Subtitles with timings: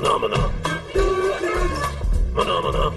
[0.00, 0.18] Maná.
[2.32, 2.92] Maná, maná.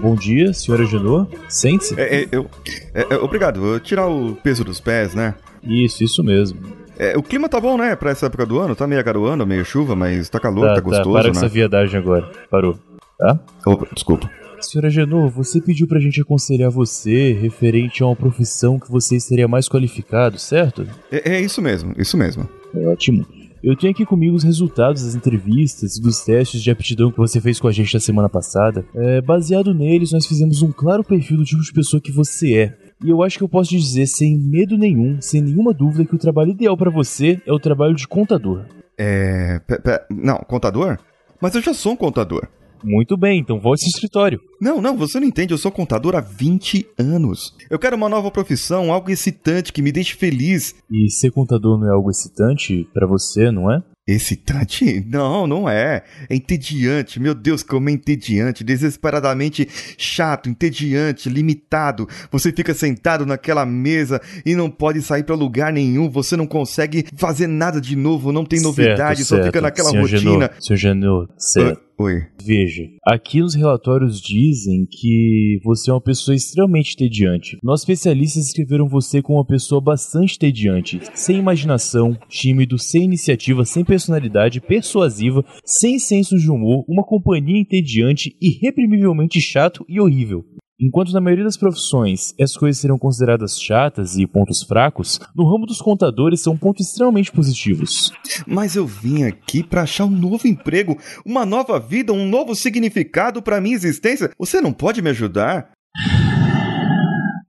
[0.00, 1.26] Bom dia, senhora Genô.
[1.50, 2.00] Sente-se.
[2.00, 2.48] É, é, eu,
[2.94, 5.34] é, é, obrigado, eu tirar o peso dos pés, né?
[5.62, 6.79] Isso, isso mesmo.
[7.00, 7.96] É, o clima tá bom, né?
[7.96, 10.80] Pra essa época do ano, tá meio garoando, meio chuva, mas tá calor, tá, tá,
[10.82, 11.30] gostoso, para né?
[11.30, 12.30] com essa viadagem agora.
[12.50, 12.78] Parou.
[13.18, 13.40] Tá?
[13.64, 14.30] Opa, desculpa.
[14.60, 19.48] Senhora Genô, você pediu pra gente aconselhar você referente a uma profissão que você estaria
[19.48, 20.86] mais qualificado, certo?
[21.10, 22.46] É, é isso mesmo, isso mesmo.
[22.74, 23.26] Ótimo.
[23.64, 27.40] Eu tenho aqui comigo os resultados das entrevistas e dos testes de aptidão que você
[27.40, 28.84] fez com a gente na semana passada.
[28.94, 32.89] É, baseado neles, nós fizemos um claro perfil do tipo de pessoa que você é.
[33.04, 36.14] E eu acho que eu posso te dizer sem medo nenhum, sem nenhuma dúvida, que
[36.14, 38.66] o trabalho ideal pra você é o trabalho de contador.
[38.98, 39.58] É.
[39.60, 40.98] pe- pe- não, contador?
[41.40, 42.46] Mas eu já sou um contador.
[42.82, 44.40] Muito bem, então volte ao escritório.
[44.60, 47.54] Não, não, você não entende, eu sou contador há 20 anos.
[47.70, 50.74] Eu quero uma nova profissão, algo excitante que me deixe feliz.
[50.90, 53.82] E ser contador não é algo excitante pra você, não é?
[54.12, 55.04] Excitante?
[55.08, 56.02] Não, não é.
[56.28, 57.20] É entediante.
[57.20, 58.64] Meu Deus, como é entediante.
[58.64, 62.08] Desesperadamente chato, entediante, limitado.
[62.30, 66.10] Você fica sentado naquela mesa e não pode sair pra lugar nenhum.
[66.10, 69.46] Você não consegue fazer nada de novo, não tem novidade, Certo, só certo.
[69.46, 70.20] fica naquela Senhor rotina.
[70.20, 71.89] Genô, senhor Genô, certo.
[72.02, 72.22] Oi.
[72.42, 77.58] Veja, aqui nos relatórios dizem que você é uma pessoa extremamente entediante.
[77.62, 83.84] Nós especialistas escreveram você como uma pessoa bastante entediante, sem imaginação, tímido, sem iniciativa, sem
[83.84, 90.42] personalidade, persuasiva, sem senso de humor, uma companhia entediante, irreprimivelmente chato e horrível.
[90.80, 95.66] Enquanto na maioria das profissões essas coisas serão consideradas chatas e pontos fracos, no ramo
[95.66, 98.10] dos contadores são pontos extremamente positivos.
[98.46, 103.42] Mas eu vim aqui pra achar um novo emprego, uma nova vida, um novo significado
[103.42, 104.30] pra minha existência.
[104.38, 105.70] Você não pode me ajudar?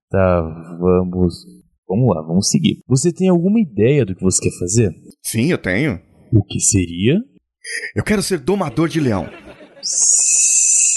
[0.09, 1.46] Tá, vamos.
[1.88, 2.81] Vamos lá, vamos seguir.
[2.88, 4.94] Você tem alguma ideia do que você quer fazer?
[5.24, 6.00] Sim, eu tenho.
[6.34, 7.18] O que seria?
[7.96, 9.30] Eu quero ser domador de leão.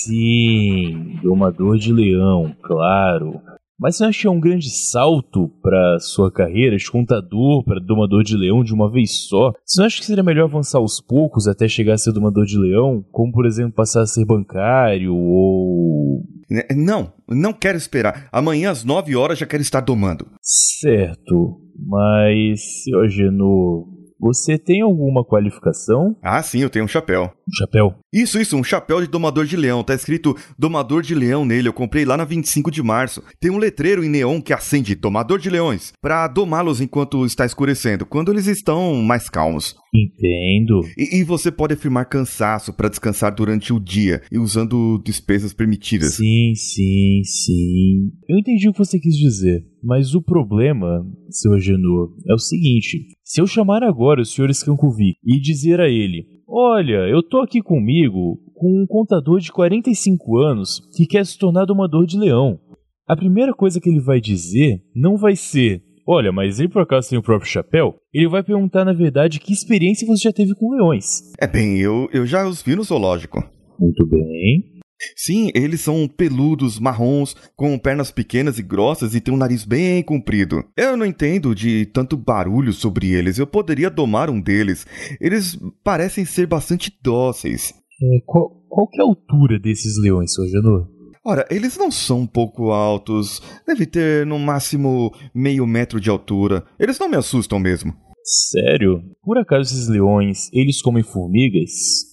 [0.05, 3.41] Sim, domador de leão, claro.
[3.79, 8.23] Mas você acha que é um grande salto para sua carreira de contador para domador
[8.23, 9.53] de leão de uma vez só?
[9.65, 12.57] Você não acha que seria melhor avançar aos poucos até chegar a ser domador de
[12.57, 13.05] leão?
[13.11, 16.23] Como, por exemplo, passar a ser bancário ou.
[16.49, 18.29] Né, Não, não quero esperar.
[18.31, 20.27] Amanhã às 9 horas já quero estar domando.
[20.41, 23.89] Certo, mas, senhor Geno,
[24.19, 26.17] você tem alguma qualificação?
[26.23, 27.25] Ah, sim, eu tenho um chapéu.
[27.25, 27.95] Um chapéu?
[28.13, 29.83] Isso, isso, um chapéu de domador de leão.
[29.83, 31.69] Tá escrito domador de leão nele.
[31.69, 33.23] Eu comprei lá na 25 de março.
[33.41, 38.07] Tem um letreiro em neon que acende domador de leões pra domá-los enquanto está escurecendo,
[38.07, 39.77] quando eles estão mais calmos.
[39.95, 40.81] Entendo.
[40.97, 46.15] E, e você pode afirmar cansaço pra descansar durante o dia e usando despesas permitidas.
[46.15, 48.11] Sim, sim, sim.
[48.29, 53.07] Eu entendi o que você quis dizer, mas o problema, seu Agenor, é o seguinte:
[53.23, 54.53] se eu chamar agora o Sr.
[54.53, 60.39] Scancovi e dizer a ele: Olha, eu tô aqui comigo com um contador de 45
[60.39, 62.59] anos que quer se tornar domador de leão.
[63.07, 67.11] A primeira coisa que ele vai dizer não vai ser: Olha, mas ele por acaso
[67.11, 67.95] tem o próprio chapéu?
[68.13, 71.33] Ele vai perguntar, na verdade, que experiência você já teve com leões.
[71.39, 73.43] É bem, eu, eu já os vi no zoológico.
[73.79, 74.74] Muito bem.
[75.17, 80.03] Sim, eles são peludos, marrons, com pernas pequenas e grossas e têm um nariz bem
[80.03, 80.65] comprido.
[80.77, 83.39] Eu não entendo de tanto barulho sobre eles.
[83.39, 84.87] Eu poderia domar um deles.
[85.21, 87.75] Eles parecem ser bastante dóceis.
[88.03, 90.89] É, qual, qual que é a altura desses leões, seu Agenor?
[91.27, 93.41] Ora, eles não são um pouco altos.
[93.67, 96.65] Deve ter no máximo meio metro de altura.
[96.79, 97.95] Eles não me assustam mesmo.
[98.23, 99.03] Sério?
[99.23, 101.71] Por acaso esses leões, eles comem formigas?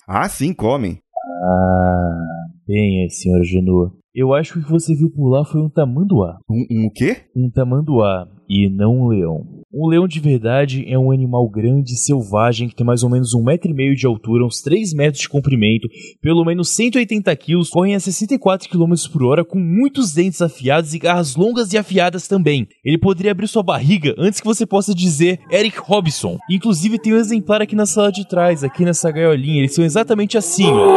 [0.07, 0.99] Ah, sim, comem.
[1.43, 3.91] Ah, bem, senhora Genô.
[4.13, 6.39] Eu acho que o que você viu por lá foi um tamanduá.
[6.49, 7.17] Um, um o quê?
[7.35, 9.47] Um tamanduá, e não um leão.
[9.73, 13.33] Um leão de verdade é um animal grande e selvagem que tem mais ou menos
[13.33, 15.87] um metro e meio de altura, uns 3 metros de comprimento,
[16.21, 20.99] pelo menos 180 quilos, correm a 64 km por hora com muitos dentes afiados e
[20.99, 22.67] garras longas e afiadas também.
[22.83, 26.37] Ele poderia abrir sua barriga antes que você possa dizer Eric Robson.
[26.51, 30.37] Inclusive tem um exemplar aqui na sala de trás, aqui nessa gaiolinha, eles são exatamente
[30.37, 30.91] assim, ó.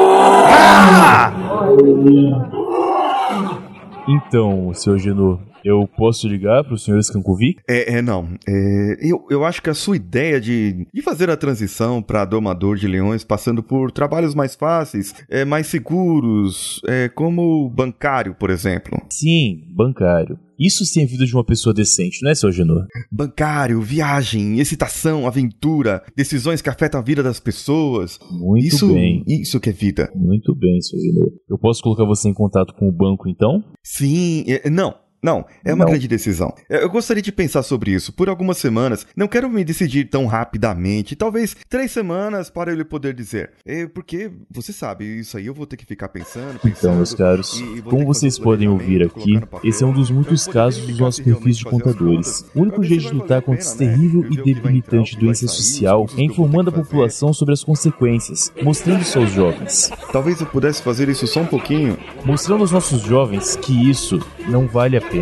[4.07, 7.57] Então, senhor Genô, eu posso ligar pro senhor Scancovi?
[7.69, 8.29] É, é não.
[8.47, 12.77] É, eu, eu acho que a sua ideia de, de fazer a transição para domador
[12.77, 19.01] de leões, passando por trabalhos mais fáceis, é, mais seguros, é, como bancário, por exemplo.
[19.11, 20.39] Sim, bancário.
[20.59, 22.87] Isso sim é vida de uma pessoa decente, não é, seu Genor?
[23.11, 28.19] Bancário, viagem, excitação, aventura, decisões que afetam a vida das pessoas.
[28.31, 29.23] Muito isso, bem.
[29.27, 30.11] Isso que é vida.
[30.15, 31.29] Muito bem, seu Genor.
[31.49, 33.63] Eu posso colocar você em contato com o banco, então?
[33.83, 34.95] Sim, é- não.
[35.25, 35.91] Não, é uma Não.
[35.91, 36.55] grande decisão.
[36.69, 39.07] É, Eu gostaria de pensar sobre isso por algumas semanas.
[39.17, 41.17] Não quero me decidir tão rapidamente.
[41.17, 43.53] Talvez três semanas para ele poder dizer.
[43.65, 46.77] É, porque, você sabe, isso aí eu vou ter que ficar pensando, pensando.
[46.79, 50.47] Então, meus caros, e- e como vocês podem ouvir aqui, esse é um dos muitos
[50.47, 52.45] casos dos nossos perfis de contadores.
[52.55, 53.97] O único jeito de lutar contra esse pena, né?
[53.97, 59.19] terrível e debilitante doença social é eu informando a população sobre as consequências, mostrando isso
[59.19, 59.91] aos jovens.
[60.13, 61.97] Talvez eu pudesse fazer isso só um pouquinho.
[62.27, 65.14] Mostrando aos nossos jovens que isso não vale a pena.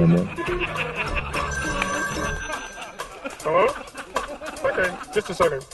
[3.42, 3.66] Hello?
[4.64, 5.66] Okay, just a second.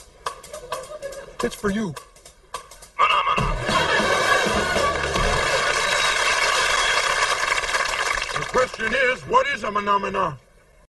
[1.41, 1.93] It's for you.
[8.33, 10.37] The question is, what is a phenomena?